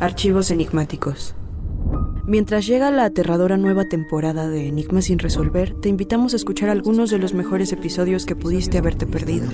[0.00, 1.34] Archivos enigmáticos.
[2.24, 7.10] Mientras llega la aterradora nueva temporada de Enigmas sin resolver, te invitamos a escuchar algunos
[7.10, 9.46] de los mejores episodios que pudiste haberte perdido.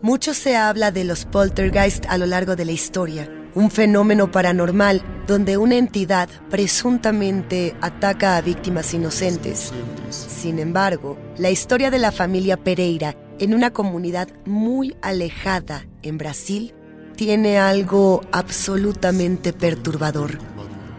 [0.00, 5.02] Mucho se habla de los poltergeist a lo largo de la historia, un fenómeno paranormal
[5.26, 9.74] donde una entidad presuntamente ataca a víctimas inocentes.
[10.08, 16.74] Sin embargo, la historia de la familia Pereira en una comunidad muy alejada en Brasil
[17.16, 20.38] tiene algo absolutamente perturbador.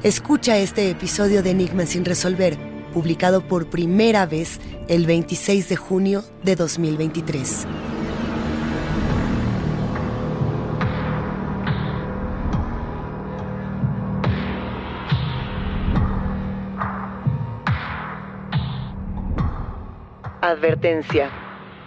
[0.04, 2.58] Escucha este episodio de Enigma sin resolver,
[2.94, 7.68] publicado por primera vez el 26 de junio de 2023.
[20.42, 21.49] Advertencia.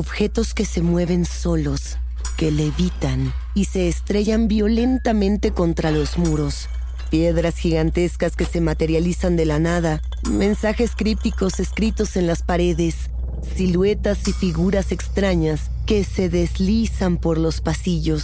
[0.00, 1.98] Objetos que se mueven solos,
[2.38, 6.70] que levitan y se estrellan violentamente contra los muros.
[7.10, 13.10] Piedras gigantescas que se materializan de la nada, mensajes crípticos escritos en las paredes,
[13.54, 18.22] siluetas y figuras extrañas que se deslizan por los pasillos,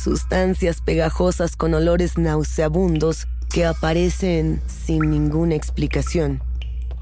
[0.00, 6.40] sustancias pegajosas con olores nauseabundos que aparecen sin ninguna explicación.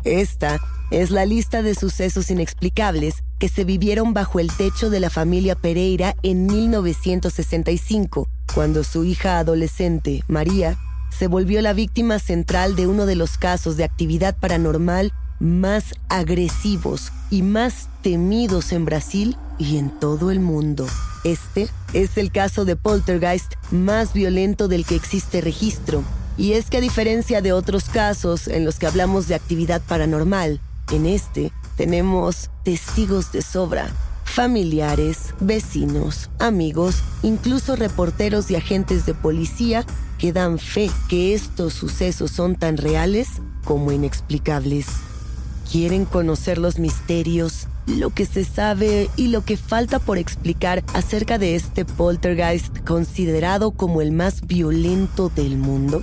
[0.03, 0.59] Esta
[0.91, 5.55] es la lista de sucesos inexplicables que se vivieron bajo el techo de la familia
[5.55, 10.78] Pereira en 1965, cuando su hija adolescente, María,
[11.10, 17.12] se volvió la víctima central de uno de los casos de actividad paranormal más agresivos
[17.31, 20.87] y más temidos en Brasil y en todo el mundo.
[21.23, 26.02] Este es el caso de poltergeist más violento del que existe registro.
[26.38, 30.62] Y es que a diferencia de otros casos en los que hablamos de actividad paranormal,
[30.91, 33.88] en este tenemos testigos de sobra,
[34.25, 39.85] familiares, vecinos, amigos, incluso reporteros y agentes de policía
[40.19, 43.29] que dan fe que estos sucesos son tan reales
[43.65, 44.87] como inexplicables.
[45.71, 51.38] Quieren conocer los misterios, lo que se sabe y lo que falta por explicar acerca
[51.38, 56.03] de este poltergeist considerado como el más violento del mundo.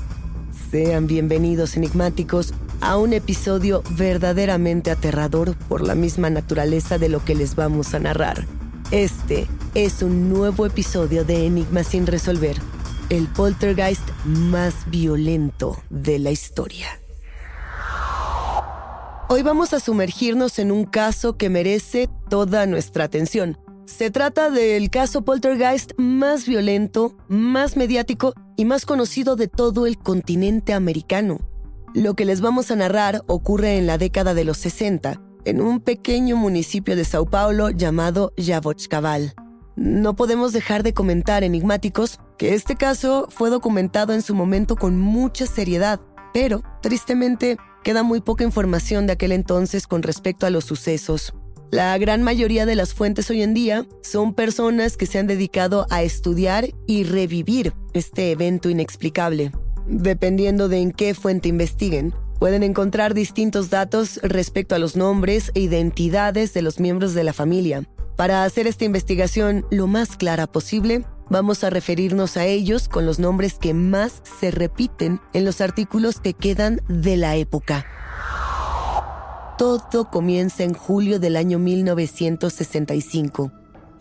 [0.71, 7.35] Sean bienvenidos enigmáticos a un episodio verdaderamente aterrador por la misma naturaleza de lo que
[7.35, 8.45] les vamos a narrar.
[8.89, 12.57] Este es un nuevo episodio de Enigma sin resolver,
[13.09, 16.87] el poltergeist más violento de la historia.
[19.29, 23.57] Hoy vamos a sumergirnos en un caso que merece toda nuestra atención.
[23.85, 29.97] Se trata del caso poltergeist más violento, más mediático y más conocido de todo el
[29.97, 31.50] continente americano.
[31.93, 35.79] Lo que les vamos a narrar ocurre en la década de los 60, en un
[35.79, 39.33] pequeño municipio de Sao Paulo llamado Jabochcaval.
[39.75, 44.99] No podemos dejar de comentar enigmáticos que este caso fue documentado en su momento con
[44.99, 45.99] mucha seriedad,
[46.33, 51.33] pero tristemente Queda muy poca información de aquel entonces con respecto a los sucesos.
[51.71, 55.88] La gran mayoría de las fuentes hoy en día son personas que se han dedicado
[55.89, 59.51] a estudiar y revivir este evento inexplicable.
[59.87, 65.61] Dependiendo de en qué fuente investiguen, pueden encontrar distintos datos respecto a los nombres e
[65.61, 67.83] identidades de los miembros de la familia.
[68.15, 73.17] Para hacer esta investigación lo más clara posible, Vamos a referirnos a ellos con los
[73.17, 77.85] nombres que más se repiten en los artículos que quedan de la época.
[79.57, 83.49] Todo comienza en julio del año 1965,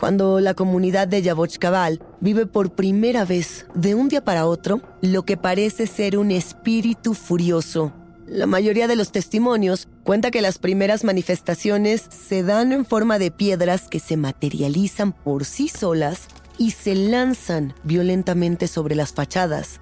[0.00, 5.26] cuando la comunidad de Yabochkabal vive por primera vez, de un día para otro, lo
[5.26, 7.93] que parece ser un espíritu furioso.
[8.26, 13.31] La mayoría de los testimonios cuenta que las primeras manifestaciones se dan en forma de
[13.31, 19.81] piedras que se materializan por sí solas y se lanzan violentamente sobre las fachadas.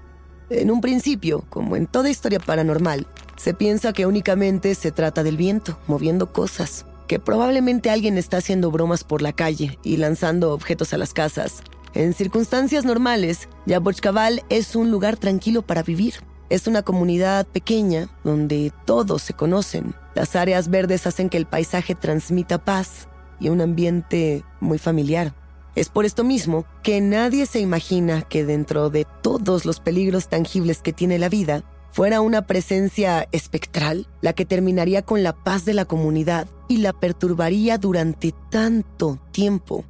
[0.49, 3.07] En un principio, como en toda historia paranormal,
[3.37, 8.69] se piensa que únicamente se trata del viento, moviendo cosas, que probablemente alguien está haciendo
[8.69, 11.63] bromas por la calle y lanzando objetos a las casas.
[11.95, 16.13] En circunstancias normales, Yabochkabal es un lugar tranquilo para vivir.
[16.51, 19.95] Es una comunidad pequeña donde todos se conocen.
[20.13, 23.07] Las áreas verdes hacen que el paisaje transmita paz
[23.39, 25.33] y un ambiente muy familiar.
[25.73, 30.83] Es por esto mismo que nadie se imagina que dentro de todos los peligros tangibles
[30.83, 35.73] que tiene la vida, fuera una presencia espectral la que terminaría con la paz de
[35.73, 39.85] la comunidad y la perturbaría durante tanto tiempo.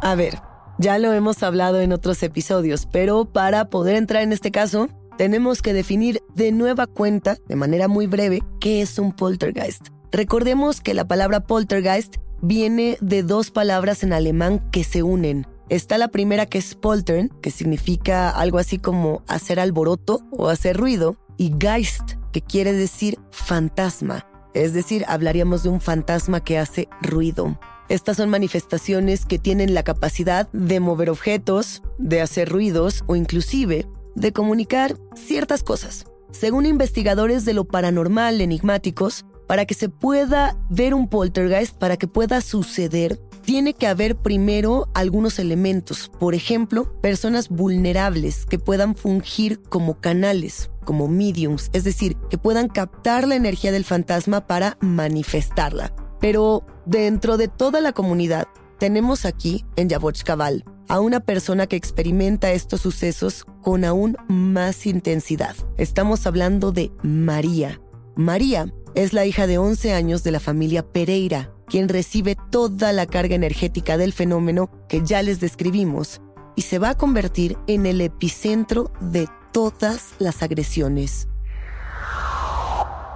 [0.00, 0.40] A ver,
[0.78, 5.60] ya lo hemos hablado en otros episodios, pero para poder entrar en este caso, tenemos
[5.60, 9.88] que definir de nueva cuenta, de manera muy breve, qué es un poltergeist.
[10.12, 15.46] Recordemos que la palabra poltergeist viene de dos palabras en alemán que se unen.
[15.68, 20.78] Está la primera que es poltern, que significa algo así como hacer alboroto o hacer
[20.78, 24.26] ruido, y Geist, que quiere decir fantasma.
[24.54, 27.60] Es decir, hablaríamos de un fantasma que hace ruido.
[27.90, 33.86] Estas son manifestaciones que tienen la capacidad de mover objetos, de hacer ruidos o inclusive
[34.14, 36.06] de comunicar ciertas cosas.
[36.30, 42.06] Según investigadores de lo paranormal enigmáticos, para que se pueda ver un poltergeist, para que
[42.06, 43.18] pueda suceder,
[43.48, 50.70] tiene que haber primero algunos elementos, por ejemplo, personas vulnerables que puedan fungir como canales,
[50.84, 55.94] como mediums, es decir, que puedan captar la energía del fantasma para manifestarla.
[56.20, 58.48] Pero dentro de toda la comunidad,
[58.78, 65.56] tenemos aquí, en Yabochkabal, a una persona que experimenta estos sucesos con aún más intensidad.
[65.78, 67.80] Estamos hablando de María.
[68.14, 73.06] María es la hija de 11 años de la familia Pereira, quien recibe toda la
[73.06, 76.20] carga energética del fenómeno que ya les describimos
[76.56, 81.28] y se va a convertir en el epicentro de todas las agresiones.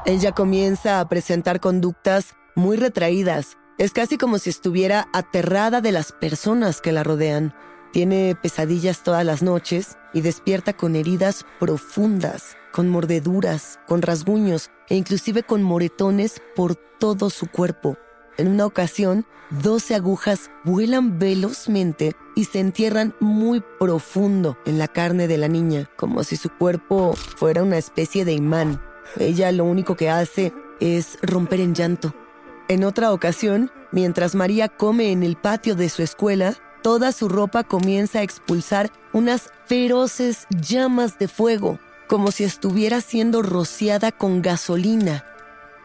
[0.04, 3.56] Ella comienza a presentar conductas muy retraídas.
[3.78, 7.54] Es casi como si estuviera aterrada de las personas que la rodean.
[7.92, 14.96] Tiene pesadillas todas las noches y despierta con heridas profundas con mordeduras, con rasguños e
[14.96, 17.96] inclusive con moretones por todo su cuerpo.
[18.38, 25.28] En una ocasión, 12 agujas vuelan velozmente y se entierran muy profundo en la carne
[25.28, 28.80] de la niña, como si su cuerpo fuera una especie de imán.
[29.18, 32.14] Ella lo único que hace es romper en llanto.
[32.68, 37.64] En otra ocasión, mientras María come en el patio de su escuela, toda su ropa
[37.64, 41.78] comienza a expulsar unas feroces llamas de fuego
[42.12, 45.24] como si estuviera siendo rociada con gasolina.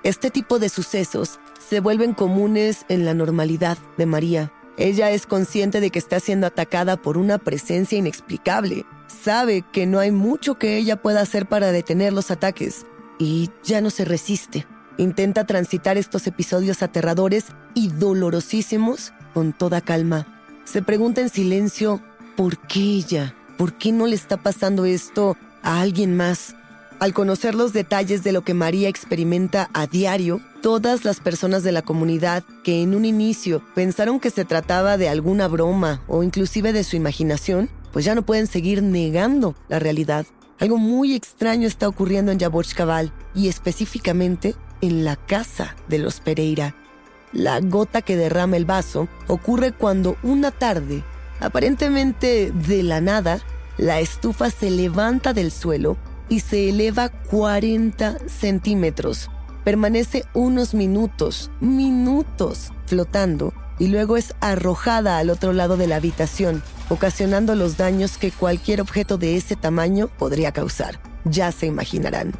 [0.04, 4.52] Este tipo de sucesos se vuelven comunes en la normalidad de María.
[4.78, 8.86] Ella es consciente de que está siendo atacada por una presencia inexplicable.
[9.08, 12.86] Sabe que no hay mucho que ella pueda hacer para detener los ataques
[13.18, 14.68] y ya no se resiste.
[14.98, 20.28] Intenta transitar estos episodios aterradores y dolorosísimos con toda calma.
[20.64, 22.02] Se pregunta en silencio,
[22.36, 23.36] ¿por qué ella?
[23.58, 25.36] ¿Por qué no le está pasando esto
[25.68, 26.56] a alguien más.
[27.00, 31.72] Al conocer los detalles de lo que María experimenta a diario, todas las personas de
[31.72, 36.74] la comunidad que en un inicio pensaron que se trataba de alguna broma o inclusive
[36.74, 40.26] de su imaginación, pues ya no pueden seguir negando la realidad.
[40.60, 42.40] Algo muy extraño está ocurriendo en
[42.76, 46.74] Cabal y específicamente en la casa de los Pereira.
[47.32, 51.04] La gota que derrama el vaso ocurre cuando una tarde,
[51.42, 53.40] aparentemente de la nada,
[53.78, 55.96] la estufa se levanta del suelo
[56.30, 59.30] y se eleva 40 centímetros.
[59.64, 66.64] Permanece unos minutos, minutos, flotando y luego es arrojada al otro lado de la habitación,
[66.90, 71.00] ocasionando los daños que cualquier objeto de ese tamaño podría causar.
[71.26, 72.34] Ya se imaginarán.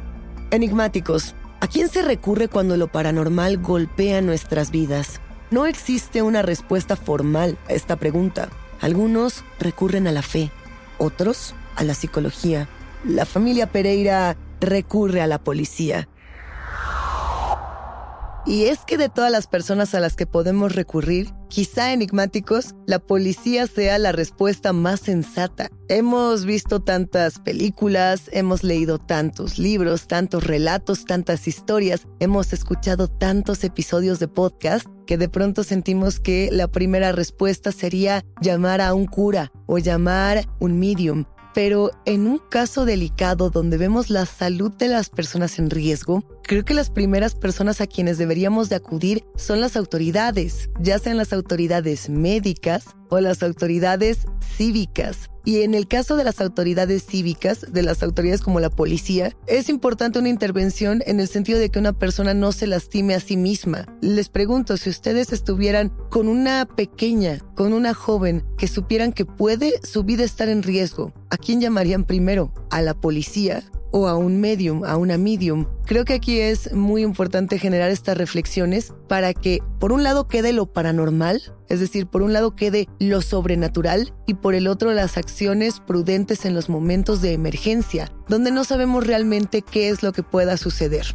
[0.50, 5.20] Enigmáticos, ¿a quién se recurre cuando lo paranormal golpea nuestras vidas?
[5.50, 8.48] No existe una respuesta formal a esta pregunta.
[8.80, 10.50] Algunos recurren a la fe,
[10.98, 12.68] otros a la psicología.
[13.04, 16.08] La familia Pereira recurre a la policía.
[18.44, 22.98] Y es que de todas las personas a las que podemos recurrir, quizá enigmáticos, la
[22.98, 25.68] policía sea la respuesta más sensata.
[25.88, 33.62] Hemos visto tantas películas, hemos leído tantos libros, tantos relatos, tantas historias, hemos escuchado tantos
[33.64, 39.06] episodios de podcast que de pronto sentimos que la primera respuesta sería llamar a un
[39.06, 41.26] cura o llamar un medium
[41.58, 46.64] pero en un caso delicado donde vemos la salud de las personas en riesgo, creo
[46.64, 51.34] que las primeras personas a quienes deberíamos de acudir son las autoridades, ya sean las
[51.34, 54.26] autoridades médicas o las autoridades
[54.56, 55.28] cívicas.
[55.44, 59.68] Y en el caso de las autoridades cívicas, de las autoridades como la policía, es
[59.68, 63.36] importante una intervención en el sentido de que una persona no se lastime a sí
[63.36, 63.84] misma.
[64.00, 69.74] Les pregunto, si ustedes estuvieran con una pequeña, con una joven que supieran que puede
[69.82, 72.54] su vida estar en riesgo, ¿a quién llamarían primero?
[72.70, 73.62] ¿A la policía?
[73.90, 75.66] O a un medium, a una medium.
[75.86, 80.52] Creo que aquí es muy importante generar estas reflexiones para que por un lado quede
[80.52, 85.16] lo paranormal, es decir, por un lado quede lo sobrenatural y por el otro las
[85.16, 90.22] acciones prudentes en los momentos de emergencia, donde no sabemos realmente qué es lo que
[90.22, 91.06] pueda suceder.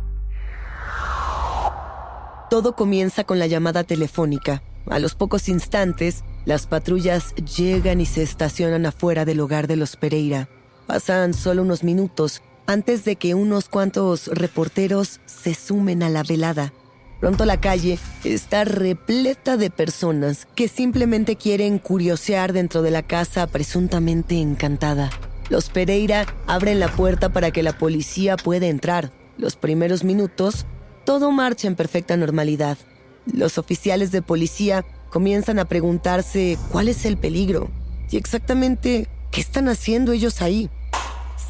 [2.50, 4.62] Todo comienza con la llamada telefónica.
[4.88, 9.96] A los pocos instantes, las patrullas llegan y se estacionan afuera del hogar de los
[9.96, 10.50] Pereira.
[10.86, 16.74] Pasan solo unos minutos antes de que unos cuantos reporteros se sumen a la velada.
[17.20, 23.48] Pronto la calle está repleta de personas que simplemente quieren curiosear dentro de la casa
[23.48, 25.10] presuntamente encantada.
[25.50, 29.12] Los Pereira abren la puerta para que la policía pueda entrar.
[29.38, 30.65] Los primeros minutos,
[31.05, 32.77] todo marcha en perfecta normalidad.
[33.25, 37.70] Los oficiales de policía comienzan a preguntarse cuál es el peligro
[38.10, 40.70] y exactamente qué están haciendo ellos ahí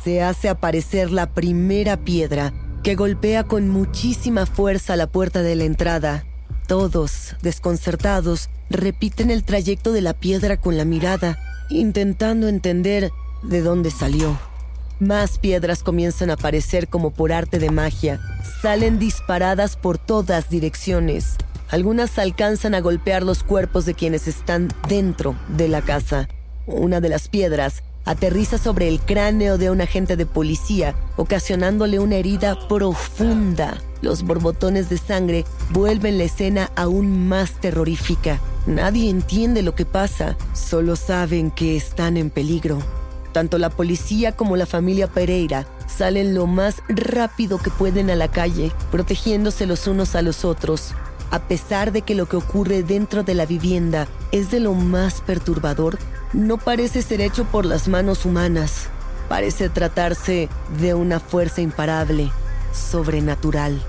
[0.04, 5.64] se hace aparecer la primera piedra que golpea con muchísima fuerza la puerta de la
[5.64, 6.26] entrada.
[6.68, 13.12] Todos, desconcertados, repiten el trayecto de la piedra con la mirada, intentando entender
[13.44, 14.38] de dónde salió.
[15.00, 18.20] Más piedras comienzan a aparecer como por arte de magia.
[18.62, 21.38] Salen disparadas por todas direcciones.
[21.70, 26.28] Algunas alcanzan a golpear los cuerpos de quienes están dentro de la casa.
[26.68, 32.16] Una de las piedras aterriza sobre el cráneo de un agente de policía, ocasionándole una
[32.16, 33.82] herida profunda.
[34.02, 38.40] Los borbotones de sangre vuelven la escena aún más terrorífica.
[38.66, 42.80] Nadie entiende lo que pasa, solo saben que están en peligro.
[43.32, 48.30] Tanto la policía como la familia Pereira salen lo más rápido que pueden a la
[48.30, 50.94] calle, protegiéndose los unos a los otros.
[51.32, 55.22] A pesar de que lo que ocurre dentro de la vivienda es de lo más
[55.22, 55.98] perturbador,
[56.34, 58.88] no parece ser hecho por las manos humanas.
[59.30, 60.50] Parece tratarse
[60.80, 62.32] de una fuerza imparable,
[62.74, 63.82] sobrenatural.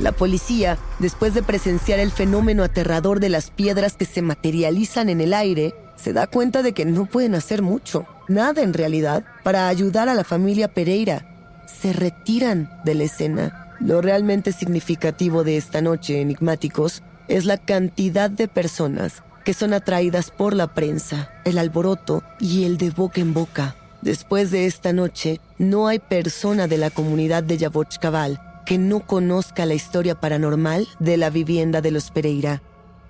[0.00, 5.20] La policía, después de presenciar el fenómeno aterrador de las piedras que se materializan en
[5.20, 9.68] el aire, se da cuenta de que no pueden hacer mucho, nada en realidad, para
[9.68, 11.24] ayudar a la familia Pereira.
[11.66, 13.76] Se retiran de la escena.
[13.80, 20.30] Lo realmente significativo de esta noche, enigmáticos, es la cantidad de personas que son atraídas
[20.30, 23.76] por la prensa, el alboroto y el de boca en boca.
[24.02, 27.70] Después de esta noche, no hay persona de la comunidad de
[28.00, 32.62] Cabal que no conozca la historia paranormal de la vivienda de los Pereira.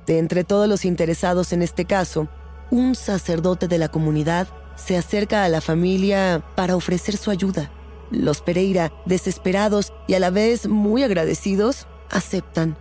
[0.06, 2.28] De entre todos los interesados en este caso,
[2.70, 7.70] un sacerdote de la comunidad se acerca a la familia para ofrecer su ayuda.
[8.10, 12.76] Los Pereira, desesperados y a la vez muy agradecidos, aceptan.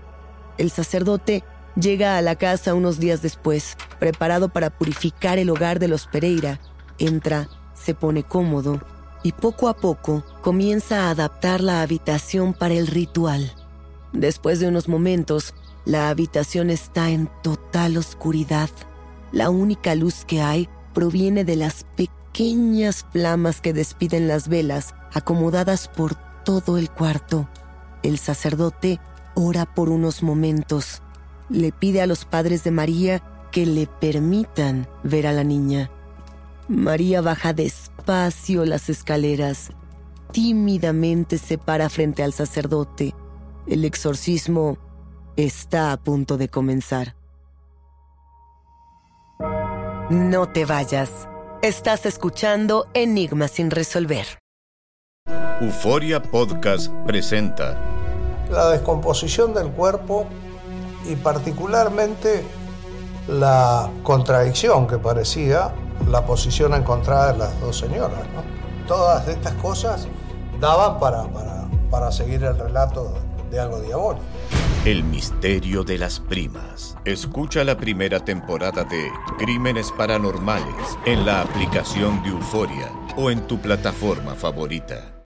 [0.57, 1.43] El sacerdote
[1.75, 6.59] Llega a la casa unos días después, preparado para purificar el hogar de los Pereira.
[6.99, 8.79] Entra, se pone cómodo
[9.23, 13.53] y poco a poco comienza a adaptar la habitación para el ritual.
[14.11, 18.69] Después de unos momentos, la habitación está en total oscuridad.
[19.31, 25.87] La única luz que hay proviene de las pequeñas flamas que despiden las velas acomodadas
[25.87, 27.49] por todo el cuarto.
[28.03, 28.99] El sacerdote
[29.33, 31.02] ora por unos momentos.
[31.53, 35.91] Le pide a los padres de María que le permitan ver a la niña.
[36.67, 39.71] María baja despacio las escaleras.
[40.31, 43.13] Tímidamente se para frente al sacerdote.
[43.67, 44.79] El exorcismo
[45.37, 47.15] está a punto de comenzar.
[50.09, 51.29] No te vayas.
[51.61, 54.25] Estás escuchando Enigma sin resolver.
[55.61, 57.79] Euforia Podcast presenta
[58.49, 60.27] la descomposición del cuerpo
[61.05, 62.45] y particularmente
[63.27, 65.73] la contradicción que parecía
[66.09, 68.19] la posición encontrada de las dos señoras.
[68.87, 70.07] Todas estas cosas
[70.59, 73.13] daban para, para, para seguir el relato
[73.49, 74.25] de algo diabólico.
[74.85, 76.97] El misterio de las primas.
[77.05, 83.59] Escucha la primera temporada de Crímenes Paranormales en la aplicación de Euforia o en tu
[83.59, 85.12] plataforma favorita.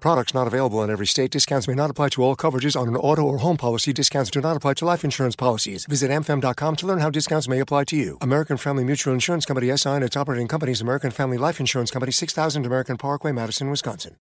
[0.00, 1.30] Products not available in every state.
[1.30, 3.92] Discounts may not apply to all coverages on an auto or home policy.
[3.92, 5.86] Discounts do not apply to life insurance policies.
[5.86, 8.18] Visit amfam.com to learn how discounts may apply to you.
[8.20, 12.12] American Family Mutual Insurance Company SI and its operating companies American Family Life Insurance Company
[12.12, 14.16] 6000 American Parkway, Madison, Wisconsin.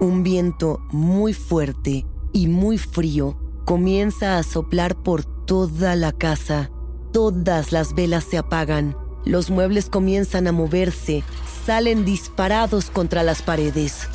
[0.00, 6.70] Un viento muy fuerte y muy frío comienza a soplar por toda la casa.
[7.12, 8.96] Todas las velas se apagan.
[9.24, 11.22] Los muebles comienzan a moverse,
[11.70, 14.08] salen disparados contra las paredes.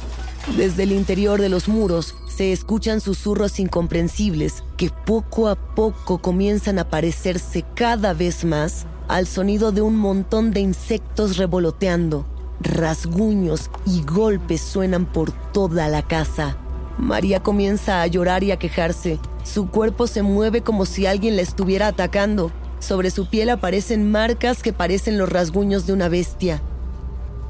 [0.58, 6.80] Desde el interior de los muros se escuchan susurros incomprensibles que poco a poco comienzan
[6.80, 12.26] a parecerse cada vez más al sonido de un montón de insectos revoloteando.
[12.60, 16.58] Rasguños y golpes suenan por toda la casa.
[16.98, 19.18] María comienza a llorar y a quejarse.
[19.46, 22.52] Su cuerpo se mueve como si alguien la estuviera atacando.
[22.80, 26.62] Sobre su piel aparecen marcas que parecen los rasguños de una bestia.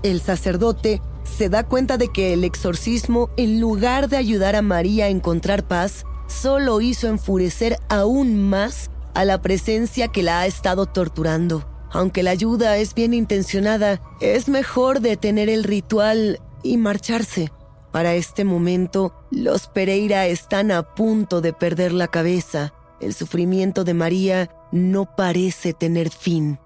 [0.05, 5.05] El sacerdote se da cuenta de que el exorcismo, en lugar de ayudar a María
[5.05, 10.85] a encontrar paz, solo hizo enfurecer aún más a la presencia que la ha estado
[10.85, 11.65] torturando.
[11.91, 17.51] Aunque la ayuda es bien intencionada, es mejor detener el ritual y marcharse.
[17.91, 22.75] Para este momento, los Pereira están a punto de perder la cabeza.
[23.01, 26.59] El sufrimiento de María no parece tener fin.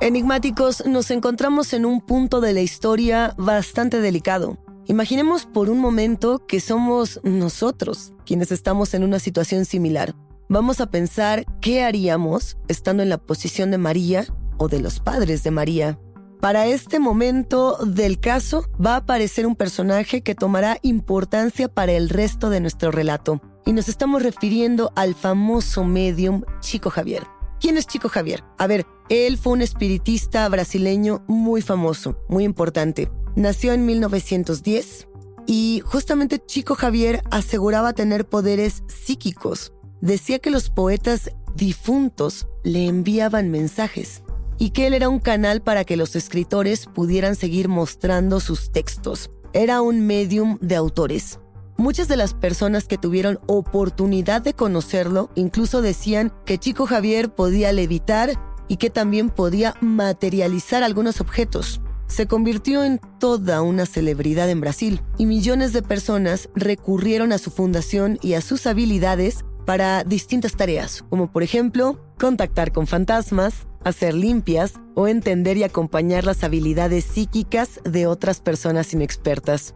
[0.00, 4.56] Enigmáticos, nos encontramos en un punto de la historia bastante delicado.
[4.86, 10.14] Imaginemos por un momento que somos nosotros quienes estamos en una situación similar.
[10.48, 14.24] Vamos a pensar qué haríamos estando en la posición de María
[14.56, 15.98] o de los padres de María.
[16.40, 22.08] Para este momento del caso va a aparecer un personaje que tomará importancia para el
[22.08, 23.40] resto de nuestro relato.
[23.66, 27.24] Y nos estamos refiriendo al famoso medium Chico Javier.
[27.60, 28.44] ¿Quién es Chico Javier?
[28.56, 33.10] A ver, él fue un espiritista brasileño muy famoso, muy importante.
[33.36, 35.08] Nació en 1910
[35.46, 39.72] y justamente Chico Javier aseguraba tener poderes psíquicos.
[40.00, 44.22] Decía que los poetas difuntos le enviaban mensajes
[44.58, 49.30] y que él era un canal para que los escritores pudieran seguir mostrando sus textos.
[49.54, 51.40] Era un medium de autores.
[51.78, 57.72] Muchas de las personas que tuvieron oportunidad de conocerlo incluso decían que Chico Javier podía
[57.72, 61.80] levitar y que también podía materializar algunos objetos.
[62.06, 67.50] Se convirtió en toda una celebridad en Brasil y millones de personas recurrieron a su
[67.50, 74.14] fundación y a sus habilidades para distintas tareas, como por ejemplo contactar con fantasmas, hacer
[74.14, 79.74] limpias o entender y acompañar las habilidades psíquicas de otras personas inexpertas.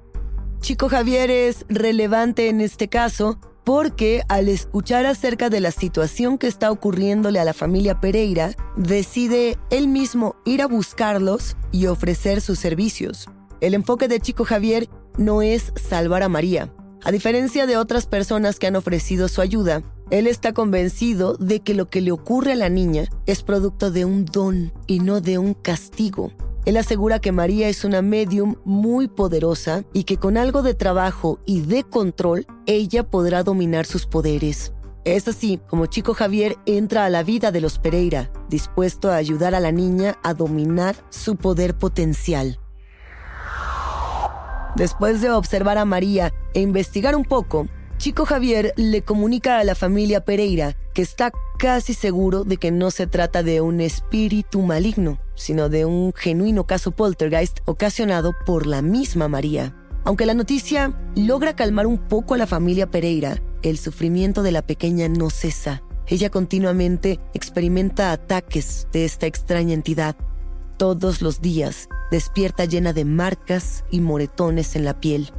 [0.61, 6.47] Chico Javier es relevante en este caso porque al escuchar acerca de la situación que
[6.47, 12.59] está ocurriéndole a la familia Pereira, decide él mismo ir a buscarlos y ofrecer sus
[12.59, 13.29] servicios.
[13.61, 16.73] El enfoque de Chico Javier no es salvar a María.
[17.05, 21.75] A diferencia de otras personas que han ofrecido su ayuda, él está convencido de que
[21.75, 25.39] lo que le ocurre a la niña es producto de un don y no de
[25.39, 26.33] un castigo.
[26.65, 31.41] Él asegura que María es una medium muy poderosa y que con algo de trabajo
[31.45, 34.73] y de control, ella podrá dominar sus poderes.
[35.05, 39.57] Es así como Chico Javier entra a la vida de los Pereira, dispuesto a ayudar
[39.57, 42.61] a la niña a dominar su poder potencial.
[44.77, 47.67] Después de observar a María e investigar un poco,
[47.99, 52.91] Chico Javier le comunica a la familia Pereira que está casi seguro de que no
[52.91, 58.83] se trata de un espíritu maligno, sino de un genuino caso poltergeist ocasionado por la
[58.83, 59.75] misma María.
[60.05, 64.63] Aunque la noticia logra calmar un poco a la familia Pereira, el sufrimiento de la
[64.63, 65.83] pequeña no cesa.
[66.09, 70.17] Ella continuamente experimenta ataques de esta extraña entidad.
[70.77, 75.31] Todos los días despierta llena de marcas y moretones en la piel.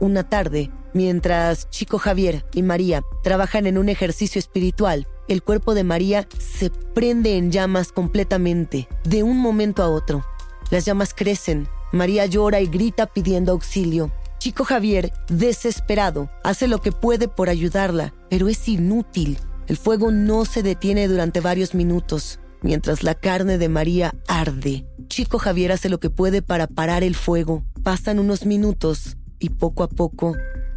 [0.00, 5.84] Una tarde, Mientras Chico Javier y María trabajan en un ejercicio espiritual, el cuerpo de
[5.84, 10.24] María se prende en llamas completamente, de un momento a otro.
[10.70, 14.10] Las llamas crecen, María llora y grita pidiendo auxilio.
[14.38, 19.38] Chico Javier, desesperado, hace lo que puede por ayudarla, pero es inútil.
[19.66, 24.86] El fuego no se detiene durante varios minutos, mientras la carne de María arde.
[25.08, 27.64] Chico Javier hace lo que puede para parar el fuego.
[27.82, 30.34] Pasan unos minutos y poco a poco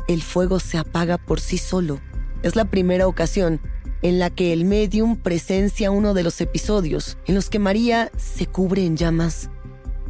[0.09, 1.99] el fuego se apaga por sí solo.
[2.41, 3.61] Es la primera ocasión
[4.01, 8.47] en la que el medium presencia uno de los episodios en los que María se
[8.47, 9.51] cubre en llamas.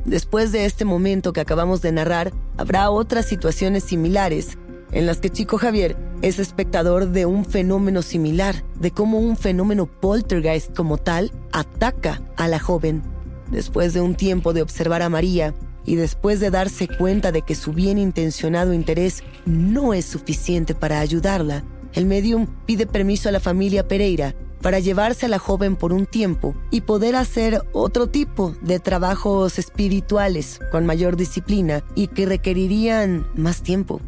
[0.05, 4.57] Después de este momento que acabamos de narrar, habrá otras situaciones similares
[4.93, 9.85] en las que Chico Javier es espectador de un fenómeno similar, de cómo un fenómeno
[9.85, 13.03] poltergeist como tal ataca a la joven.
[13.51, 15.53] Después de un tiempo de observar a María,
[15.89, 20.99] y después de darse cuenta de que su bien intencionado interés no es suficiente para
[20.99, 25.91] ayudarla, el medium pide permiso a la familia Pereira para llevarse a la joven por
[25.91, 32.27] un tiempo y poder hacer otro tipo de trabajos espirituales con mayor disciplina y que
[32.27, 33.99] requerirían más tiempo.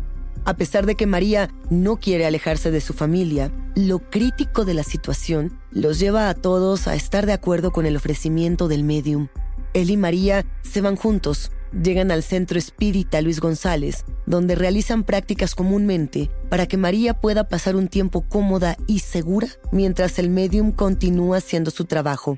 [0.45, 4.83] A pesar de que María no quiere alejarse de su familia, lo crítico de la
[4.83, 9.29] situación los lleva a todos a estar de acuerdo con el ofrecimiento del medium.
[9.73, 15.55] Él y María se van juntos Llegan al centro espírita Luis González, donde realizan prácticas
[15.55, 21.37] comúnmente para que María pueda pasar un tiempo cómoda y segura mientras el medium continúa
[21.37, 22.37] haciendo su trabajo.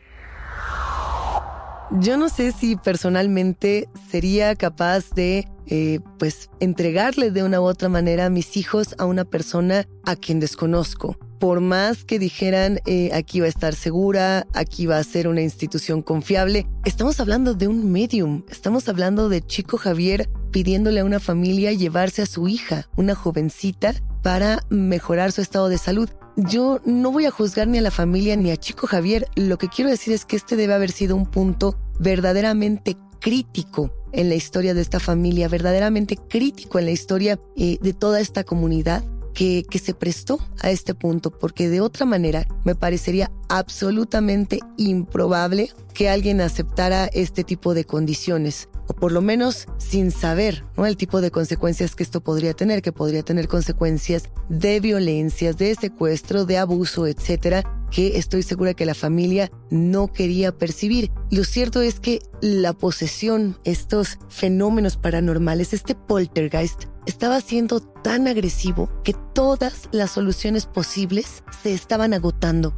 [1.99, 7.89] Yo no sé si personalmente sería capaz de, eh, pues, entregarle de una u otra
[7.89, 13.09] manera a mis hijos a una persona a quien desconozco por más que dijeran eh,
[13.13, 17.67] aquí va a estar segura, aquí va a ser una institución confiable, estamos hablando de
[17.67, 22.87] un medium, estamos hablando de Chico Javier pidiéndole a una familia llevarse a su hija,
[22.95, 26.09] una jovencita, para mejorar su estado de salud.
[26.37, 29.67] Yo no voy a juzgar ni a la familia ni a Chico Javier, lo que
[29.67, 34.73] quiero decir es que este debe haber sido un punto verdaderamente crítico en la historia
[34.73, 39.93] de esta familia, verdaderamente crítico en la historia eh, de toda esta comunidad que, se
[39.93, 47.05] prestó a este punto, porque de otra manera me parecería absolutamente improbable que alguien aceptara
[47.07, 50.85] este tipo de condiciones o por lo menos sin saber ¿no?
[50.85, 55.75] el tipo de consecuencias que esto podría tener, que podría tener consecuencias de violencias, de
[55.75, 61.11] secuestro, de abuso, etcétera, que estoy segura que la familia no quería percibir.
[61.29, 68.89] Lo cierto es que la posesión, estos fenómenos paranormales, este poltergeist, estaba siendo tan agresivo
[69.03, 72.73] que todas las soluciones posibles se estaban agotando.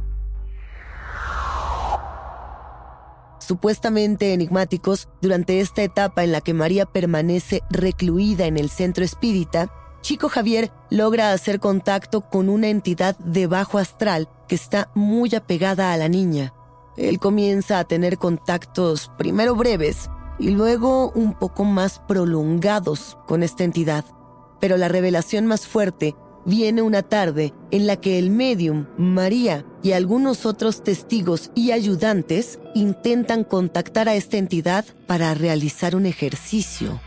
[3.46, 9.70] Supuestamente enigmáticos, durante esta etapa en la que María permanece recluida en el centro espírita,
[10.00, 15.92] Chico Javier logra hacer contacto con una entidad de bajo astral que está muy apegada
[15.92, 16.54] a la niña.
[16.96, 23.62] Él comienza a tener contactos primero breves y luego un poco más prolongados con esta
[23.62, 24.04] entidad
[24.60, 29.92] pero la revelación más fuerte viene una tarde en la que el medium, María y
[29.92, 37.00] algunos otros testigos y ayudantes intentan contactar a esta entidad para realizar un ejercicio.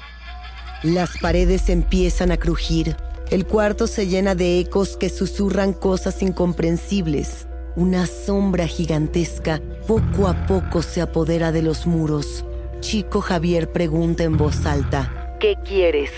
[0.84, 2.95] Las paredes empiezan a crujir.
[3.32, 7.47] El cuarto se llena de ecos que susurran cosas incomprensibles.
[7.75, 12.45] Una sombra gigantesca poco a poco se apodera de los muros.
[12.82, 16.12] Chico Javier pregunta en voz alta, ¿qué quieres?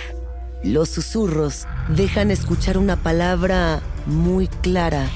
[0.63, 5.09] Los susurros dejan escuchar una palabra muy clara.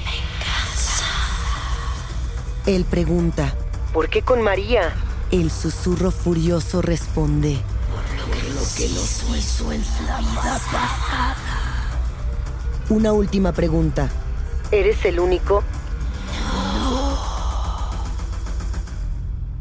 [2.66, 3.54] Él pregunta,
[3.92, 4.92] ¿por qué con María?
[5.30, 7.60] El susurro furioso responde,
[8.28, 8.86] por lo que
[9.38, 11.36] hizo en la vida pasada.
[12.88, 14.08] Una última pregunta.
[14.72, 15.62] ¿Eres el único?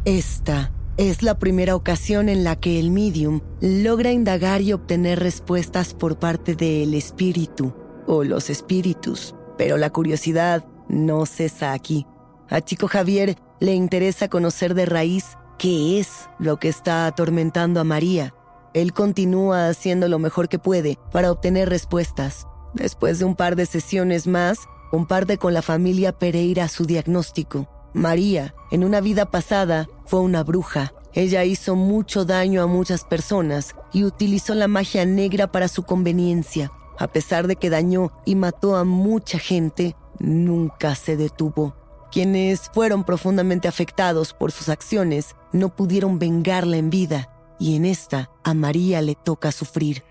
[0.03, 5.93] Esta es la primera ocasión en la que el medium logra indagar y obtener respuestas
[5.93, 7.73] por parte del espíritu
[8.07, 12.05] o los espíritus, pero la curiosidad no cesa aquí.
[12.49, 17.83] A Chico Javier le interesa conocer de raíz qué es lo que está atormentando a
[17.83, 18.33] María.
[18.73, 22.47] Él continúa haciendo lo mejor que puede para obtener respuestas.
[22.73, 24.59] Después de un par de sesiones más,
[24.91, 27.67] comparte con la familia Pereira su diagnóstico.
[27.95, 30.93] María, en una vida pasada, fue una bruja.
[31.13, 36.73] Ella hizo mucho daño a muchas personas y utilizó la magia negra para su conveniencia.
[36.99, 41.73] A pesar de que dañó y mató a mucha gente, nunca se detuvo.
[42.11, 47.29] Quienes fueron profundamente afectados por sus acciones no pudieron vengarla en vida
[47.59, 50.03] y en esta a María le toca sufrir.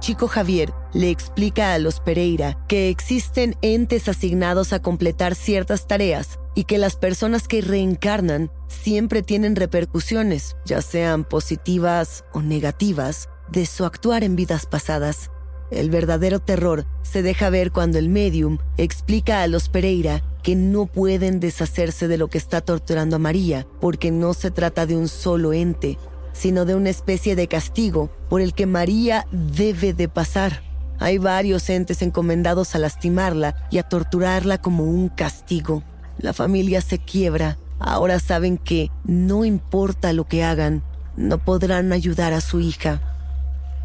[0.00, 6.40] Chico Javier le explica a los Pereira que existen entes asignados a completar ciertas tareas
[6.54, 13.66] y que las personas que reencarnan siempre tienen repercusiones, ya sean positivas o negativas, de
[13.66, 15.30] su actuar en vidas pasadas.
[15.70, 20.86] El verdadero terror se deja ver cuando el medium explica a los Pereira que no
[20.86, 25.08] pueden deshacerse de lo que está torturando a María porque no se trata de un
[25.08, 25.98] solo ente,
[26.32, 30.62] sino de una especie de castigo por el que María debe de pasar.
[30.98, 35.82] Hay varios entes encomendados a lastimarla y a torturarla como un castigo.
[36.18, 37.58] La familia se quiebra.
[37.78, 40.82] Ahora saben que no importa lo que hagan,
[41.16, 43.00] no podrán ayudar a su hija.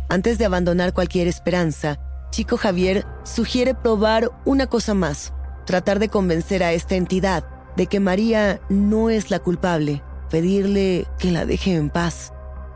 [0.10, 1.99] Antes de abandonar cualquier esperanza,
[2.31, 5.31] Chico Javier sugiere probar una cosa más,
[5.65, 7.45] tratar de convencer a esta entidad
[7.77, 12.34] de que María no es la culpable, pedirle que la deje en paz.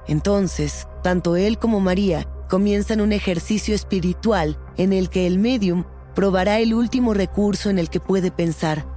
[0.09, 5.83] Entonces, tanto él como María comienzan un ejercicio espiritual en el que el medium
[6.15, 8.87] probará el último recurso en el que puede pensar.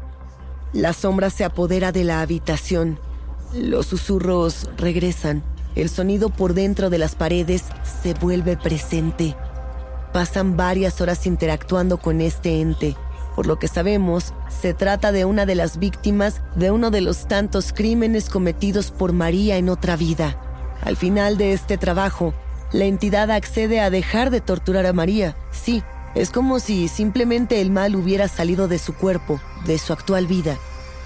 [0.72, 2.98] La sombra se apodera de la habitación.
[3.52, 5.42] Los susurros regresan.
[5.74, 7.64] El sonido por dentro de las paredes
[8.02, 9.36] se vuelve presente.
[10.14, 12.96] Pasan varias horas interactuando con este ente.
[13.36, 17.28] Por lo que sabemos, se trata de una de las víctimas de uno de los
[17.28, 20.38] tantos crímenes cometidos por María en otra vida.
[20.82, 22.34] Al final de este trabajo,
[22.72, 25.36] la entidad accede a dejar de torturar a María.
[25.52, 25.82] Sí,
[26.16, 30.58] es como si simplemente el mal hubiera salido de su cuerpo, de su actual vida.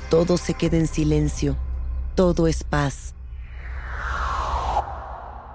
[0.08, 1.56] Todo se queda en silencio.
[2.14, 3.14] Todo es paz.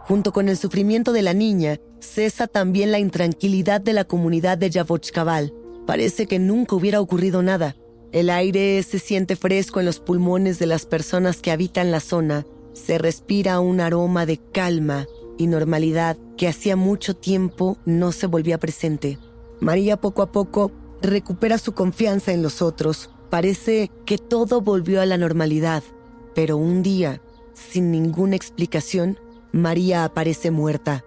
[0.05, 4.69] Junto con el sufrimiento de la niña, cesa también la intranquilidad de la comunidad de
[4.69, 5.53] Yavochkabal.
[5.87, 7.75] Parece que nunca hubiera ocurrido nada.
[8.11, 12.45] El aire se siente fresco en los pulmones de las personas que habitan la zona
[12.73, 15.07] se respira un aroma de calma
[15.37, 19.17] y normalidad que hacía mucho tiempo no se volvía presente.
[19.59, 23.09] María poco a poco recupera su confianza en los otros.
[23.29, 25.83] Parece que todo volvió a la normalidad,
[26.35, 27.21] pero un día,
[27.53, 29.19] sin ninguna explicación,
[29.51, 31.05] María aparece muerta.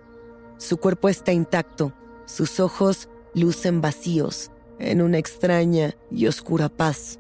[0.59, 1.93] Su cuerpo está intacto,
[2.27, 7.19] sus ojos lucen vacíos, en una extraña y oscura paz.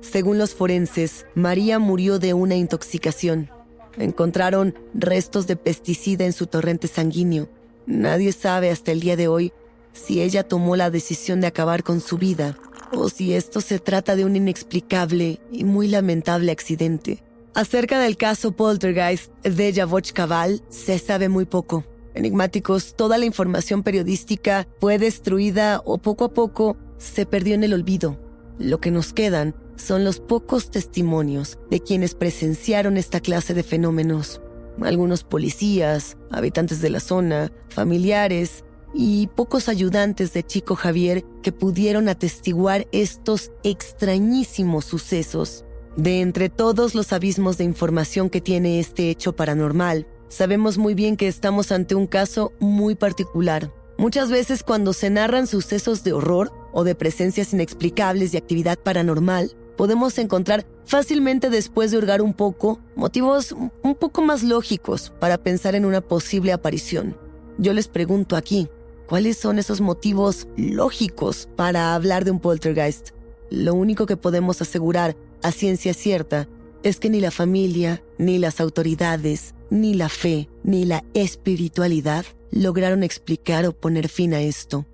[0.00, 3.50] Según los forenses, María murió de una intoxicación.
[3.98, 7.48] Encontraron restos de pesticida en su torrente sanguíneo.
[7.86, 9.52] Nadie sabe hasta el día de hoy
[9.92, 12.58] si ella tomó la decisión de acabar con su vida
[12.92, 17.22] o si esto se trata de un inexplicable y muy lamentable accidente.
[17.54, 21.84] Acerca del caso Poltergeist de Yavoch Cabal se sabe muy poco.
[22.14, 27.74] Enigmáticos, toda la información periodística fue destruida o poco a poco se perdió en el
[27.74, 28.18] olvido.
[28.58, 34.40] Lo que nos quedan son los pocos testimonios de quienes presenciaron esta clase de fenómenos.
[34.82, 42.08] Algunos policías, habitantes de la zona, familiares y pocos ayudantes de Chico Javier que pudieron
[42.08, 45.64] atestiguar estos extrañísimos sucesos.
[45.96, 51.16] De entre todos los abismos de información que tiene este hecho paranormal, sabemos muy bien
[51.16, 53.72] que estamos ante un caso muy particular.
[53.98, 59.56] Muchas veces cuando se narran sucesos de horror o de presencias inexplicables de actividad paranormal,
[59.76, 65.74] podemos encontrar fácilmente después de hurgar un poco motivos un poco más lógicos para pensar
[65.74, 67.16] en una posible aparición.
[67.58, 68.68] Yo les pregunto aquí,
[69.06, 73.10] ¿cuáles son esos motivos lógicos para hablar de un poltergeist?
[73.50, 76.48] Lo único que podemos asegurar a ciencia cierta
[76.82, 83.02] es que ni la familia, ni las autoridades, ni la fe, ni la espiritualidad lograron
[83.02, 84.86] explicar o poner fin a esto.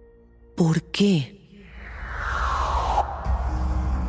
[0.55, 1.42] ¿Por qué?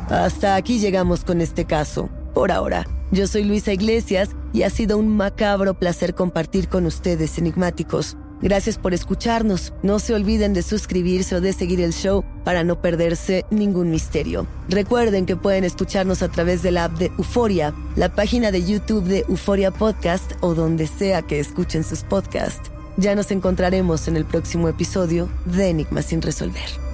[0.08, 2.10] Hasta aquí llegamos con este caso.
[2.34, 7.38] Por ahora, yo soy Luisa Iglesias y ha sido un macabro placer compartir con ustedes
[7.38, 8.16] enigmáticos.
[8.42, 9.72] Gracias por escucharnos.
[9.82, 14.46] No se olviden de suscribirse o de seguir el show para no perderse ningún misterio.
[14.68, 19.04] Recuerden que pueden escucharnos a través de la app de Euforia, la página de YouTube
[19.04, 22.70] de Euforia Podcast o donde sea que escuchen sus podcasts.
[22.96, 26.93] Ya nos encontraremos en el próximo episodio de Enigmas sin resolver.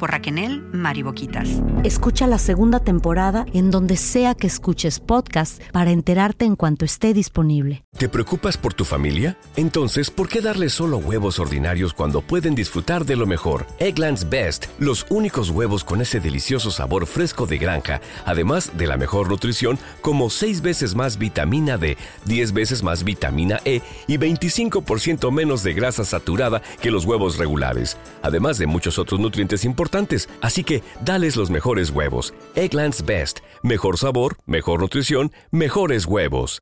[0.00, 1.46] por Raquenel Mariboquitas.
[1.84, 7.12] Escucha la segunda temporada en donde sea que escuches podcast para enterarte en cuanto esté
[7.12, 7.84] disponible.
[7.98, 9.36] ¿Te preocupas por tu familia?
[9.56, 13.66] Entonces, ¿por qué darles solo huevos ordinarios cuando pueden disfrutar de lo mejor?
[13.78, 18.96] Eggland's Best, los únicos huevos con ese delicioso sabor fresco de granja, además de la
[18.96, 25.30] mejor nutrición, como 6 veces más vitamina D, 10 veces más vitamina E y 25%
[25.30, 30.64] menos de grasa saturada que los huevos regulares, además de muchos otros nutrientes importantes así
[30.64, 32.32] que dales los mejores huevos.
[32.54, 33.40] Egglands Best.
[33.62, 36.60] Mejor sabor, mejor nutrición, mejores huevos.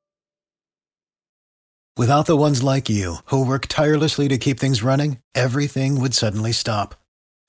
[1.97, 6.53] Without the ones like you, who work tirelessly to keep things running, everything would suddenly
[6.53, 6.95] stop.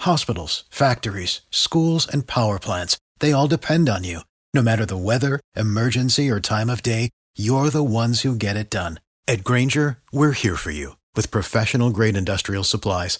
[0.01, 4.21] Hospitals, factories, schools, and power plants, they all depend on you.
[4.55, 8.71] No matter the weather, emergency, or time of day, you're the ones who get it
[8.71, 8.99] done.
[9.27, 13.19] At Granger, we're here for you with professional grade industrial supplies.